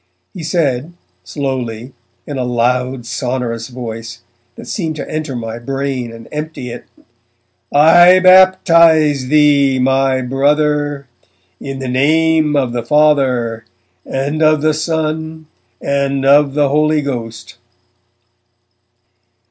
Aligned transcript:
He 0.33 0.41
said, 0.41 0.93
slowly, 1.23 1.93
in 2.25 2.39
a 2.39 2.43
loud, 2.43 3.05
sonorous 3.05 3.67
voice 3.67 4.23
that 4.55 4.65
seemed 4.65 4.95
to 4.95 5.07
enter 5.07 5.35
my 5.35 5.59
brain 5.59 6.11
and 6.11 6.27
empty 6.31 6.71
it, 6.71 6.85
'I 7.71 8.21
baptize 8.21 9.27
thee, 9.27 9.77
my 9.77 10.23
Brother, 10.23 11.07
in 11.59 11.77
the 11.77 11.87
name 11.87 12.55
of 12.55 12.71
the 12.73 12.81
Father 12.81 13.65
and 14.03 14.41
of 14.41 14.63
the 14.63 14.73
Son 14.73 15.45
and 15.79 16.25
of 16.25 16.55
the 16.55 16.69
Holy 16.69 17.03
Ghost!' 17.03 17.59